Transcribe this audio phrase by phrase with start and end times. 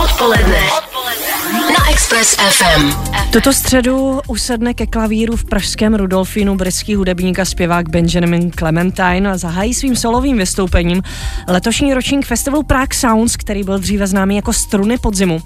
[0.00, 0.64] Odpoledne.
[1.76, 2.92] Na Express FM.
[3.32, 9.36] Tuto středu usedne ke klavíru v pražském Rudolfínu britský hudebník a zpěvák Benjamin Clementine a
[9.36, 11.02] zahájí svým solovým vystoupením
[11.48, 15.40] letošní ročník festivalu Prague Sounds, který byl dříve známý jako Struny podzimu.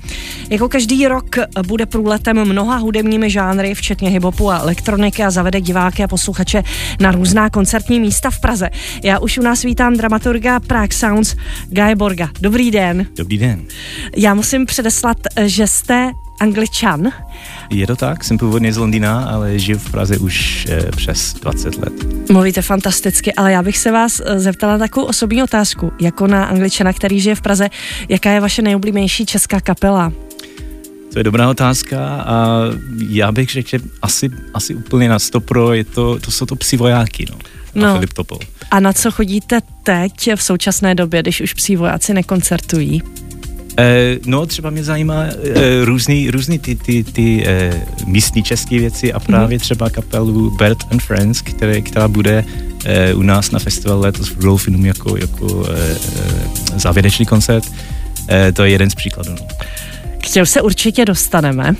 [0.51, 1.37] Jako každý rok
[1.67, 6.63] bude průletem mnoha hudebními žánry, včetně hiphopu a elektroniky a zavede diváky a posluchače
[7.01, 8.71] na různá koncertní místa v Praze.
[9.03, 11.37] Já už u nás vítám dramaturga Prague Sounds
[11.69, 12.29] Guy Borga.
[12.41, 13.07] Dobrý den.
[13.17, 13.63] Dobrý den.
[14.17, 16.12] Já musím předeslat, že jste
[16.45, 17.09] angličan.
[17.71, 21.77] Je to tak, jsem původně z Londýna, ale žiju v Praze už eh, přes 20
[21.77, 21.93] let.
[22.30, 25.93] Mluvíte fantasticky, ale já bych se vás eh, zeptala na takovou osobní otázku.
[26.01, 27.69] Jako na angličana, který žije v Praze,
[28.09, 30.12] jaká je vaše nejoblíbenější česká kapela?
[31.12, 32.59] To je dobrá otázka a
[33.09, 36.77] já bych řekl, že asi, asi úplně na stopro je to, to jsou to psi
[36.77, 37.37] vojáky, no.
[37.37, 37.95] A No.
[37.95, 38.38] Filip Topol.
[38.71, 43.02] A na co chodíte teď v současné době, když už psí vojáci nekoncertují?
[43.78, 49.12] Eh, no, třeba mě zajímá eh, různý, různý ty, ty, ty eh, místní české věci
[49.12, 52.45] a právě třeba kapelu Bert and Friends, které, která bude
[52.84, 55.96] eh, u nás na festivalu letos v Rudolfinum jako, jako eh,
[56.76, 57.65] závěrečný koncert.
[58.29, 59.30] Eh, to je jeden z příkladů.
[59.30, 59.46] no.
[60.25, 61.75] K těm se určitě dostaneme.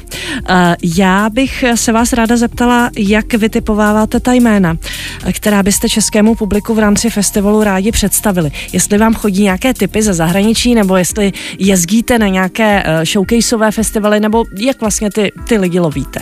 [0.49, 4.77] Eh, Já bych se vás ráda zeptala, jak vytipováváte ta jména,
[5.25, 8.51] eh, která byste českému publiku v rámci festivalu rádi představili.
[8.73, 14.21] Jestli vám chodí nějaké typy ze zahraničí, nebo jestli jezdíte na nějaké eh, showcaseové festivaly,
[14.21, 16.21] nebo jak vlastně ty, ty lidi lovíte.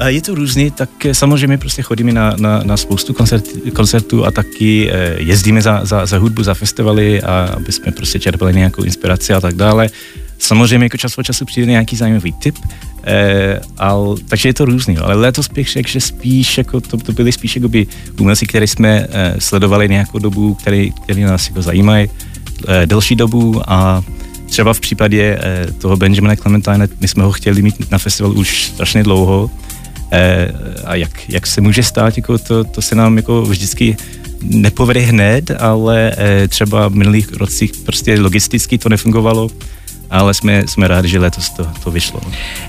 [0.00, 4.24] A je to různý, tak eh, samozřejmě prostě chodíme na, na, na spoustu koncert, koncertů
[4.26, 8.54] a taky eh, jezdíme za, za, za hudbu, za festivaly, a aby jsme prostě čerpali
[8.54, 9.88] nějakou inspiraci a tak dále.
[10.42, 12.58] Samozřejmě jako čas od času přijde nějaký zajímavý tip,
[13.04, 17.12] eh, ale, takže je to různý, ale letos bych řekl, že spíš jako to, to
[17.12, 17.86] byly spíš jako by
[18.20, 22.08] umělci, které jsme eh, sledovali nějakou dobu, které, které nás jako zajímají
[22.68, 24.02] eh, delší dobu a
[24.46, 28.64] třeba v případě eh, toho Benjamina Clementine, my jsme ho chtěli mít na festival už
[28.64, 29.50] strašně dlouho,
[30.14, 30.52] Eh,
[30.84, 33.96] a jak, jak se může stát, jako to, to se nám jako vždycky
[34.42, 39.48] nepovede hned, ale eh, třeba v minulých rocích prostě logisticky to nefungovalo,
[40.12, 42.20] ale jsme, jsme rádi, že letos to, to vyšlo.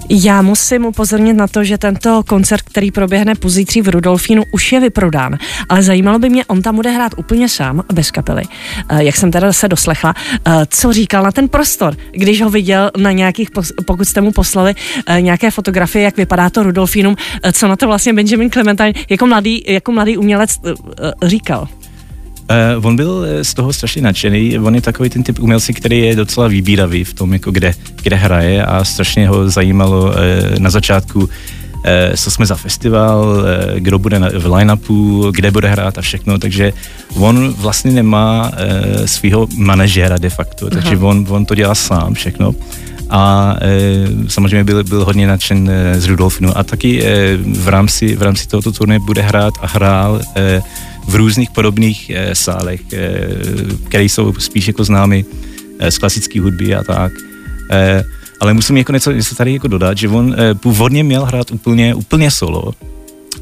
[0.09, 4.79] Já musím upozornit na to, že tento koncert, který proběhne pozítří v Rudolfínu, už je
[4.79, 5.37] vyprodán.
[5.69, 8.43] Ale zajímalo by mě, on tam bude hrát úplně sám, bez kapely.
[8.89, 10.13] Eh, Jak jsem teda se doslechla,
[10.45, 13.49] eh, co říkal na ten prostor, když ho viděl na nějakých,
[13.85, 14.75] pokud jste mu poslali
[15.07, 17.15] eh, nějaké fotografie, jak vypadá to Rudolfínum,
[17.51, 20.59] co na to vlastně Benjamin Clementine jako mladý, jako mladý umělec
[21.23, 21.67] říkal.
[22.49, 25.99] Uh, on byl eh, z toho strašně nadšený, on je takový ten typ umělci, který
[25.99, 27.73] je docela vybíravý v tom, jako kde,
[28.03, 30.13] kde hraje a strašně ho zajímalo uh,
[30.59, 31.29] na začátku, uh,
[32.17, 36.37] co jsme za festival, uh, kdo bude na, v line-upu, kde bude hrát a všechno,
[36.37, 36.73] takže
[37.15, 42.55] on vlastně nemá uh, svého manažera de facto, takže on, on to dělá sám všechno.
[43.09, 46.57] A e, samozřejmě byl, byl hodně nadšen e, z Rudolfinu.
[46.57, 50.61] A taky e, v, rámci, v rámci tohoto turné bude hrát a hrál e,
[51.07, 53.27] v různých podobných e, sálech, e,
[53.87, 55.25] které jsou spíš jako známy
[55.79, 57.11] e, z klasické hudby a tak.
[57.71, 58.03] E,
[58.39, 61.95] ale musím jako něco, něco tady jako dodat, že on e, původně měl hrát úplně,
[61.95, 62.73] úplně solo,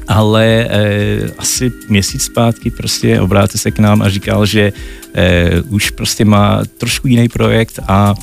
[0.08, 4.72] ale e, asi měsíc zpátky prostě obrátil se k nám a říkal, že
[5.14, 8.14] e, už prostě má trošku jiný projekt a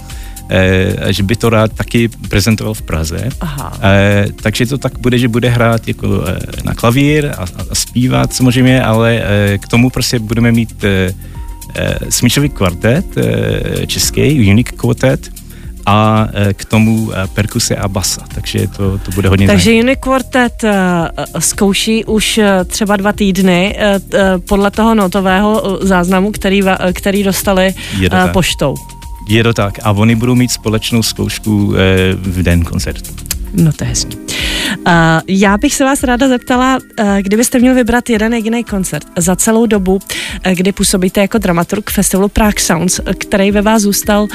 [0.50, 3.30] e, že by to rád taky prezentoval v Praze.
[3.42, 3.78] Aha.
[3.84, 8.34] E, takže to tak bude, že bude hrát jako e, na klavír a, a zpívat
[8.34, 9.22] samozřejmě, ale
[9.58, 11.14] k tomu prostě budeme mít e,
[11.76, 13.06] e, smíšový kvartet
[13.88, 15.30] český, Unique Quartet
[15.86, 19.84] a k tomu perkuse a basa, takže to, to bude hodně Takže zajímavé.
[19.84, 20.70] Uniquartet uh,
[21.40, 23.76] zkouší už třeba dva týdny
[24.48, 26.62] podle toho notového záznamu, který,
[26.94, 28.32] který dostali Je to tak.
[28.32, 28.76] poštou.
[29.30, 33.12] Je to tak a oni budou mít společnou zkoušku e, v den koncertu.
[33.54, 34.18] No to je hezký.
[34.18, 34.94] Uh,
[35.28, 39.66] já bych se vás ráda zeptala, uh, kdybyste měl vybrat jeden jediný koncert za celou
[39.66, 44.28] dobu, uh, kdy působíte jako dramaturg festivalu Prague Sounds, který ve vás zůstal uh,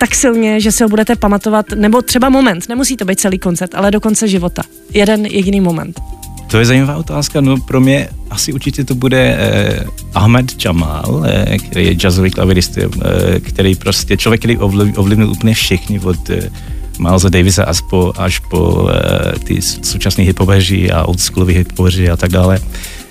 [0.00, 3.74] tak silně, že si ho budete pamatovat, nebo třeba moment, nemusí to být celý koncert,
[3.74, 4.62] ale do konce života.
[4.94, 6.00] Jeden jediný moment.
[6.46, 7.40] To je zajímavá otázka.
[7.40, 9.84] No pro mě asi určitě to bude eh,
[10.14, 15.54] Ahmed Jamal, eh, který je jazzový klavirista, eh, který prostě člověk, který ovliv, ovlivnil úplně
[15.54, 16.50] všechny od eh,
[16.98, 22.30] Milesa Davisa až po, až po eh, ty současné hiphopeři a oldschoolové hiphopeři a tak
[22.30, 22.60] dále.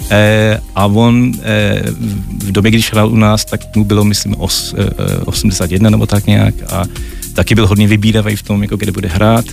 [0.09, 1.81] Eh, a on eh,
[2.43, 6.27] v době, když hrál u nás, tak mu bylo, myslím, os, eh, 81 nebo tak
[6.27, 6.85] nějak a
[7.33, 9.45] taky byl hodně vybíravý v tom, jako kde bude hrát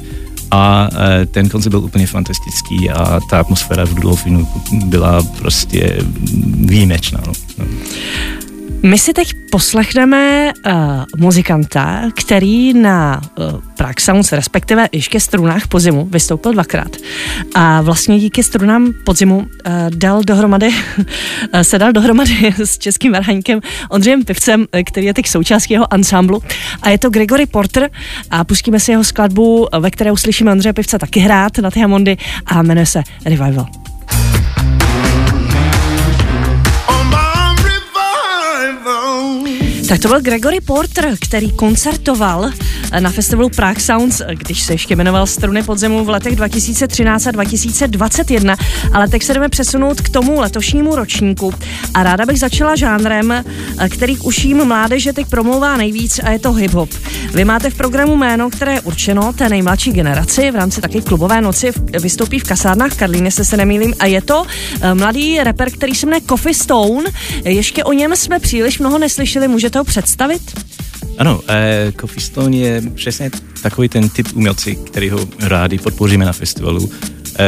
[0.52, 4.48] a eh, ten koncert byl úplně fantastický a ta atmosféra v Rudolfinu
[4.86, 5.98] byla prostě
[6.54, 7.20] výjimečná.
[7.26, 7.32] No.
[8.84, 10.72] My si teď poslechneme uh,
[11.16, 16.96] muzikanta, který na uh, Prague Sounds, respektive ještě strunách podzimu, vystoupil dvakrát.
[17.54, 19.44] A vlastně díky strunám podzimu uh,
[19.94, 21.04] dal dohromady, uh,
[21.62, 26.42] se dal dohromady s českým varhaníkem Ondřejem Pivcem, který je teď součástí jeho ansámblu.
[26.82, 27.90] A je to Gregory Porter
[28.30, 32.16] a pustíme si jeho skladbu, ve které uslyšíme Ondřeje Pivce taky hrát na ty Hamondy
[32.46, 33.66] a jmenuje se Revival.
[39.92, 42.50] Tak to byl Gregory Porter, který koncertoval
[43.00, 48.56] na festivalu Prague Sounds, když se ještě jmenoval Struny podzemu v letech 2013 a 2021,
[48.92, 51.54] ale teď se jdeme přesunout k tomu letošnímu ročníku
[51.94, 53.44] a ráda bych začala žánrem,
[53.88, 56.88] který k uším mládeže teď promlouvá nejvíc a je to hip-hop.
[57.32, 61.40] Vy máte v programu jméno, které je určeno té nejmladší generaci, v rámci taky klubové
[61.40, 64.46] noci vystoupí v kasárnách Karlíny, se se nemýlím, a je to
[64.80, 67.10] eh, mladý rapper, který se jmenuje Coffee Stone.
[67.44, 70.60] Ještě o něm jsme příliš mnoho neslyšeli, můžete ho představit?
[71.18, 73.30] Ano, eh, Coffee Stone je přesně
[73.62, 76.90] takový ten typ umělci, který ho rádi podpoříme na festivalu.
[77.38, 77.44] Eh,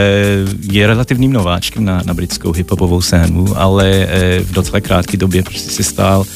[0.73, 5.71] je relativním nováčkem na, na britskou hiphopovou scénu, ale eh, v docela krátké době prostě
[5.71, 6.27] se stál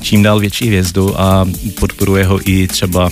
[0.00, 1.48] čím dál větší hvězdou a
[1.80, 3.10] podporuje ho i třeba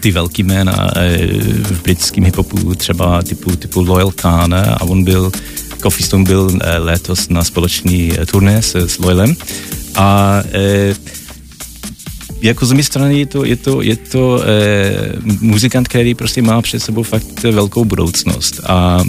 [0.00, 1.18] ty velký jména eh,
[1.62, 5.32] v britském hiphopu, třeba typu, typu Loyal Khan a on byl,
[5.82, 9.36] Coffee Stone byl eh, letos na společný eh, turné s, s Loyalem
[9.94, 10.42] a
[12.42, 16.62] jako z mé strany je to, je to, je to eh, muzikant, který prostě má
[16.62, 18.60] před sebou fakt velkou budoucnost.
[18.66, 19.04] A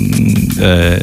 [0.62, 1.00] eh,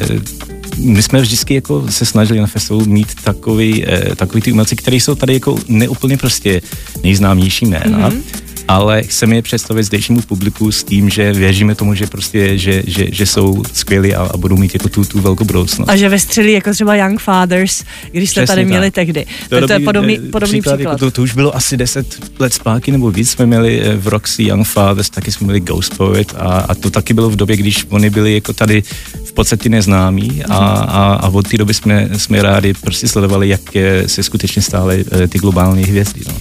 [0.77, 4.95] my jsme vždycky jako se snažili na festivalu mít takový, eh, takový ty umělci, které
[4.95, 6.61] jsou tady jako neúplně prostě
[7.03, 12.07] nejznámější jména, mm-hmm ale chceme je představit zdejšímu publiku s tím, že věříme tomu, že
[12.07, 15.89] prostě, že, že, že jsou skvělí a, a budou mít jako tu, tu velkou budoucnost.
[15.89, 18.95] A že vystřelí jako třeba Young Fathers, když jste Přesně tady měli tak.
[18.95, 19.25] tehdy.
[19.49, 20.75] To, to, to je podobný, eh, podobný příklad.
[20.75, 20.91] příklad.
[20.91, 23.29] Jako to, to, už bylo asi 10 let zpátky nebo víc.
[23.29, 26.89] Jsme měli eh, v Roxy Young Fathers, taky jsme měli Ghost Poet a, a to
[26.89, 28.83] taky bylo v době, když oni byli jako tady
[29.31, 33.61] v podstatě neznámí a, a, a od té doby jsme, jsme rádi prostě sledovali, jak
[34.05, 36.21] se skutečně stály eh, ty globální hvězdy.
[36.27, 36.33] No.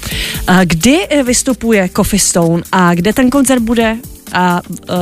[0.46, 3.96] A kdy vystupuje Coffee Stone a kde ten koncert bude?
[4.32, 4.96] A uh,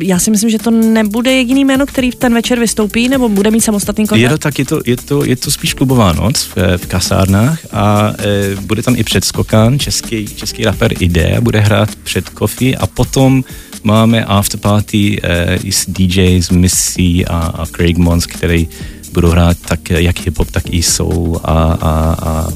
[0.00, 3.50] já si myslím, že to nebude jediný jméno, který v ten večer vystoupí, nebo bude
[3.50, 4.22] mít samostatný koncert?
[4.22, 7.58] Je to tak, je to, je to, je to spíš klubová noc v, v kasárnách
[7.72, 12.86] a e, bude tam i předskokan, český, český rapper Ide, bude hrát před Coffee a
[12.86, 13.44] potom
[13.82, 18.68] máme afterparty e, i s DJs Missy a, a Craig Mons, který
[19.12, 22.48] budou hrát tak jak hip-hop, tak i soul a, a, a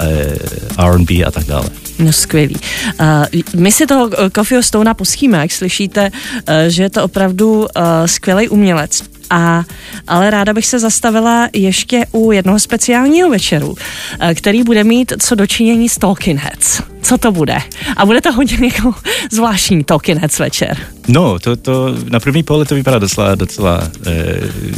[0.00, 0.36] e,
[0.78, 1.68] R&B a tak dále.
[1.98, 2.56] No skvělý.
[3.00, 7.66] Uh, my si toho Coffeeho Stona pustíme, jak slyšíte, uh, že je to opravdu uh,
[8.06, 9.02] skvělý umělec.
[9.30, 9.64] A,
[10.06, 13.74] ale ráda bych se zastavila ještě u jednoho speciálního večeru,
[14.34, 16.82] který bude mít co dočinění s Talking Heads.
[17.02, 17.58] Co to bude?
[17.96, 18.94] A bude to hodně jako
[19.32, 20.76] zvláštní Talking Heads večer.
[21.08, 24.12] No, to, to na první pohled to vypadá docela, docela eh,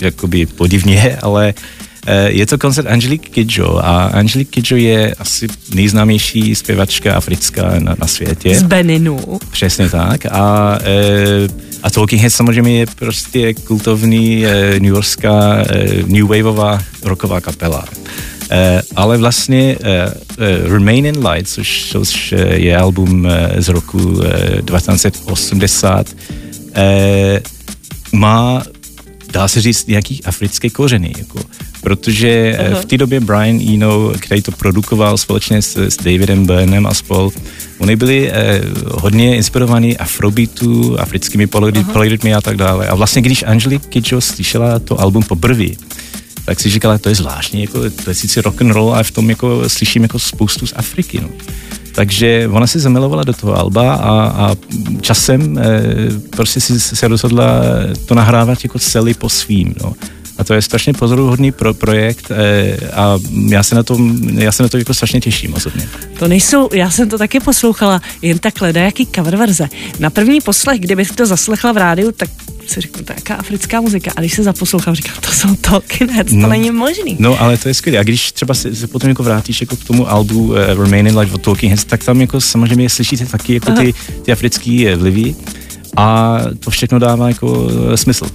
[0.00, 1.81] jakoby podivně, ale Eh,
[2.26, 8.06] je to koncert Angelique Kidjo a Angelique Kidjo je asi nejznámější zpěvačka africká na, na
[8.06, 8.54] světě.
[8.54, 9.38] Z Beninu.
[9.50, 10.26] Přesně tak.
[10.26, 11.48] A, eh,
[11.82, 15.64] a Talking Heads samozřejmě je prostě kultovní eh, New Yorkská
[16.06, 17.84] New Waveová rocková kapela.
[18.96, 19.76] ale vlastně
[20.64, 23.28] Remain in Light, což, což je album
[23.58, 26.16] z roku 1980,
[28.12, 28.62] má
[29.32, 31.12] dá se říct, nějaký africké kořeny.
[31.18, 31.40] Jako
[31.82, 32.80] protože uh-huh.
[32.80, 37.30] v té době Brian Eno, který to produkoval společně s, s Davidem Byrnem a spol,
[37.78, 38.60] oni byli eh,
[38.90, 42.36] hodně inspirovaní afrobeatu, africkými uh-huh.
[42.36, 42.88] a tak dále.
[42.88, 45.66] A vlastně, když Angelique Kidjo slyšela to album poprvé,
[46.44, 49.10] tak si říkala, to je zvláštní, jako, to je sice rock and roll, ale v
[49.10, 51.20] tom jako slyším jako spoustu z Afriky.
[51.20, 51.28] No.
[51.94, 54.54] Takže ona se zamilovala do toho alba a, a
[55.00, 55.62] časem e,
[56.30, 57.62] prostě si se rozhodla
[58.06, 59.74] to nahrávat jako celý po svým.
[59.82, 59.94] No.
[60.38, 63.98] A to je strašně pozoruhodný pro projekt e, a já se na to,
[64.34, 65.88] já se na to jako strašně těším osobně.
[66.18, 69.68] To nejsou, já jsem to taky poslouchala, jen takhle, jaký cover verze.
[69.98, 72.30] Na první poslech, kdybych to zaslechla v rádiu, tak
[72.66, 74.12] si řeknu, to je jaká africká muzika.
[74.16, 77.16] A když se zaposlouchám, říkám, to jsou Talking Heads, no, to není možný.
[77.18, 77.98] No, ale to je skvělé.
[77.98, 81.18] A když třeba se, se potom jako vrátíš jako k tomu albu uh, Remain in
[81.18, 84.96] Life od Talking Heads, tak tam jako samozřejmě slyšíte taky jako ty, ty africký eh,
[84.96, 85.34] vlivy
[85.96, 88.26] a to všechno dává jako smysl.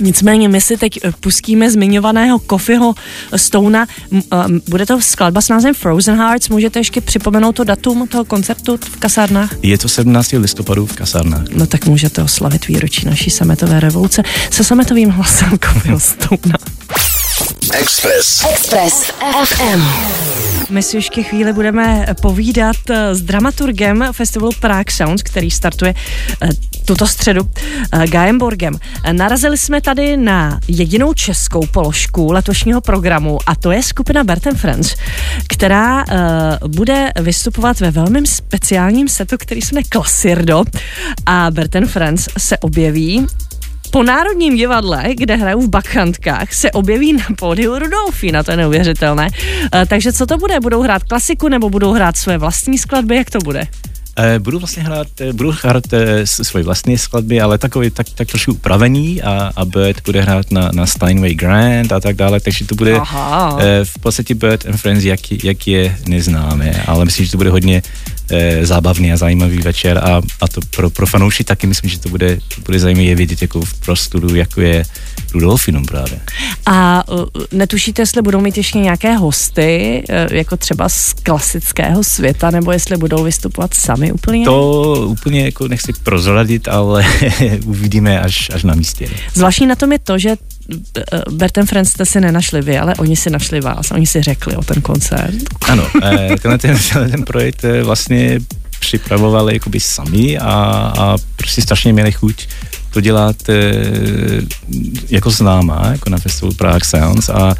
[0.00, 2.94] Nicméně my si teď eh, pustíme zmiňovaného Kofiho
[3.36, 3.86] Stona.
[4.12, 4.36] Eh,
[4.68, 6.48] bude to skladba s názvem Frozen Hearts.
[6.48, 9.50] Můžete ještě připomenout to datum toho koncertu v kasárnách?
[9.62, 10.32] Je to 17.
[10.32, 11.48] listopadu v kasárnách.
[11.50, 16.58] No tak můžete oslavit výročí naší sametové revoluce se sametovým hlasem Kofiho Stona.
[17.74, 18.44] Express.
[18.50, 19.12] Express
[19.44, 19.82] FM.
[20.70, 25.94] My si ještě chvíli budeme povídat eh, s dramaturgem festivalu Prague Sounds, který startuje
[26.42, 26.48] eh,
[26.84, 27.50] tuto středu
[27.92, 28.78] eh, Gajem Borgem.
[29.12, 34.94] Narazili jsme tady na jedinou českou položku letošního programu a to je skupina Berten Friends,
[35.48, 36.04] která
[36.66, 40.64] bude vystupovat ve velmi speciálním setu, který se jmenuje Klasirdo
[41.26, 43.26] a Berten Friends se objeví
[43.90, 49.28] po Národním divadle, kde hrajou v bakchantkách, se objeví na pódiu Rudolfína, to je neuvěřitelné.
[49.74, 50.60] E, takže co to bude?
[50.60, 53.16] Budou hrát klasiku nebo budou hrát své vlastní skladby?
[53.16, 53.62] Jak to bude?
[54.16, 55.84] E, budu vlastně hrát, e, budu hrát
[56.24, 60.70] svoje vlastní skladby, ale takový tak, tak trošku upravený a, a Bird bude hrát na,
[60.72, 63.58] na Steinway Grand a tak dále, takže to bude Aha.
[63.84, 67.82] v podstatě Bird and Friends, jak, jak je neznáme, ale myslím, že to bude hodně
[68.30, 72.08] e, zábavný a zajímavý večer a, a to pro, pro fanouši taky myslím, že to
[72.08, 74.84] bude, to bude zajímavé vidět jako v prostoru, jako je
[75.34, 76.20] Rudolfinum právě.
[76.66, 77.04] A
[77.52, 82.96] netušíte, jestli budou mít ještě nějaké hosty, uh, jako třeba z klasického světa, nebo jestli
[82.96, 84.44] budou vystupovat sami úplně?
[84.44, 87.04] To úplně jako nechci prozradit, ale
[87.64, 89.08] uvidíme až, až na místě.
[89.34, 90.57] Zvláštní na tom je to, že Eh,
[91.30, 94.62] Bertem Friends jste si nenašli vy, ale oni si našli vás, oni si řekli o
[94.62, 95.34] ten koncert.
[95.68, 96.78] Ano, eh, tenhle ten,
[97.10, 98.40] ten projekt eh, vlastně
[98.80, 100.52] připravovali jakoby sami a,
[100.98, 102.48] a prostě strašně měli chuť
[102.90, 103.36] to dělat
[105.08, 107.54] jako známá, jako na festivalu Prague Sounds a,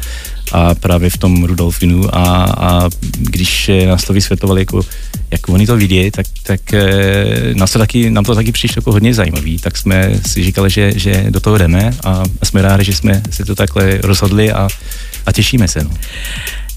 [0.51, 4.81] a právě v tom Rudolfinu a, a když nás to vysvětlovali, jako,
[5.31, 8.91] jak oni to vidějí, tak, tak eh, nás to taky, nám to taky přišlo jako
[8.91, 12.95] hodně zajímavý, tak jsme si říkali, že, že do toho jdeme a jsme rádi, že
[12.95, 14.67] jsme si to takhle rozhodli a,
[15.25, 15.83] a těšíme se.
[15.83, 15.91] No.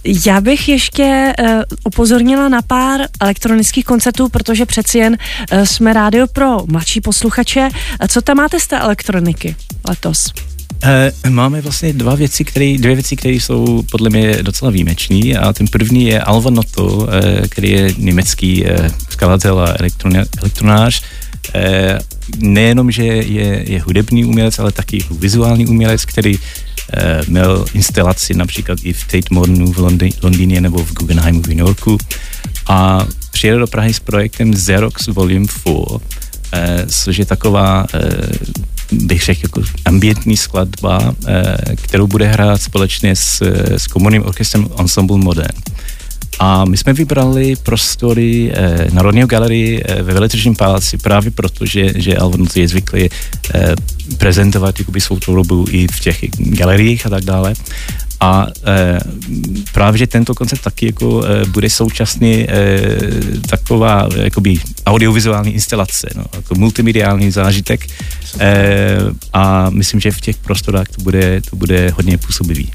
[0.04, 1.46] Já bych ještě uh,
[1.84, 5.18] upozornila na pár elektronických koncertů, protože přeci jen
[5.52, 7.68] uh, jsme rádio pro mladší posluchače.
[8.08, 9.56] Co tam máte z té elektroniky
[9.88, 10.32] letos?
[10.84, 15.52] Uh, máme vlastně dva věci, které, dvě věci, které jsou podle mě docela výjimečné a
[15.52, 17.06] ten první je Alva Noto, uh,
[17.48, 18.70] který je německý uh,
[19.10, 19.74] skladatel a
[20.38, 21.02] elektronář.
[21.54, 21.62] Uh,
[22.38, 26.42] nejenom, že je, je hudební umělec, ale taky vizuální umělec, který uh,
[27.28, 31.58] měl instalaci například i v Tate Modernu v Londý, Londýně nebo v Guggenheimu v New
[31.58, 31.98] Yorku
[32.66, 37.86] a přijel do Prahy s projektem Xerox Volume 4, což je taková
[38.92, 43.42] bych řekl, jako ambientní skladba, eh, kterou bude hrát společně s,
[43.76, 45.58] s komorným orchestrem Ensemble Modern.
[46.38, 52.02] A my jsme vybrali prostory eh, Národního galerii eh, ve Veletržním paláci právě proto, že,
[52.02, 53.08] že Alvin je zvyklý
[53.54, 53.74] eh,
[54.18, 57.54] prezentovat jakoby, svou tvorbu i v těch galeriích a tak dále.
[58.22, 58.98] A e,
[59.72, 62.78] právě, že tento koncept taky jako e, bude současně e,
[63.50, 67.86] taková jakoby audiovizuální instalace, no, jako multimediální zážitek
[68.38, 68.96] e,
[69.32, 72.70] a myslím, že v těch prostorách to bude, to bude hodně působivý.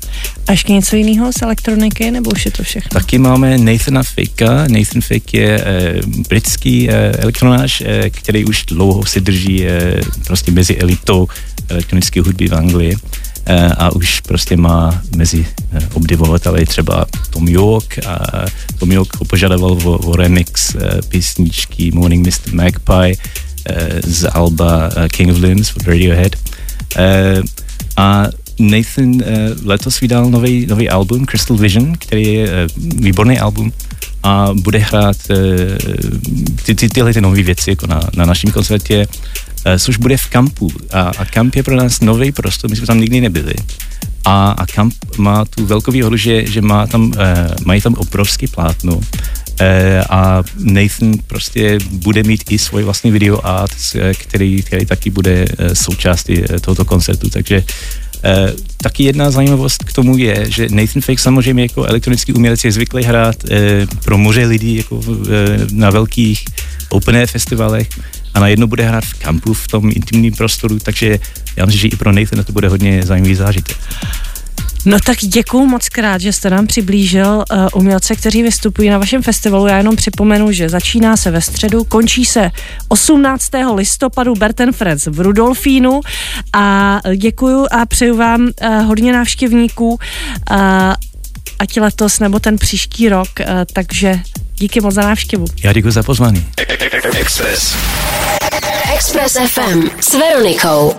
[0.48, 3.00] A ještě něco jiného z elektroniky, nebo už je to všechno?
[3.00, 4.68] Taky máme Nathana Fakea.
[4.68, 10.52] Nathan Fake je e, britský e, elektronář, e, který už dlouho si drží e, prostě
[10.52, 11.28] mezi elitou
[11.70, 12.96] elektronické hudby v Anglii.
[13.50, 18.46] Eh, a už prostě má mezi eh, obdivovateli třeba Tom York a
[18.80, 22.54] Tom York ho požadoval o, o remix eh, písničky Morning Mr.
[22.54, 23.16] Magpie
[24.04, 26.36] z alba King of Limbs od Radiohead.
[27.98, 28.26] A
[28.60, 29.20] Nathan
[29.64, 33.72] letos vydal nový, album Crystal Vision, který je výborný album
[34.24, 35.18] a bude hrát
[36.66, 39.08] ty, ty, tyhle ty nové věci jako na, na našem koncertě
[39.80, 40.72] což bude v kampu.
[40.92, 43.54] A, a kamp je pro nás nový prostor, my jsme tam nikdy nebyli.
[44.26, 48.48] A, a kamp má tu velkou výhodu, že, že má tam, eh, mají tam obrovský
[48.48, 49.00] plátno,
[49.60, 53.72] Eh, a Nathan prostě bude mít i svůj vlastní video art,
[54.18, 57.64] který, který taky bude eh, součástí tohoto koncertu, takže
[58.24, 62.72] Eh, taky jedna zajímavost k tomu je, že Nathan Fake samozřejmě jako elektronický umělec je
[62.72, 66.46] zvyklý hrát eh, pro moře lidí jako eh, na velkých
[66.90, 67.90] open festivalech
[68.34, 71.20] a najednou bude hrát v kampu v tom intimním prostoru, takže
[71.56, 73.78] já myslím, že i pro Nathan to bude hodně zajímavý zážitek.
[74.86, 79.24] No tak děkuju moc krát, že jste nám přiblížil uh, umělce, kteří vystupují na vašem
[79.24, 79.68] festivalu.
[79.68, 82.52] Já jenom připomenu, že začíná se ve středu, končí se
[82.88, 83.50] 18.
[83.76, 86.02] listopadu Berten Freds v Rudolfínu
[86.54, 89.98] a děkuju a přeju vám uh, hodně návštěvníků, uh,
[91.60, 94.20] ať letos nebo ten příští rok, uh, takže
[94.60, 95.46] díky moc za návštěvu.
[95.64, 96.48] Já děkuji za pozvání.
[97.20, 97.76] Express.
[98.96, 100.94] Express FM s Veronikou.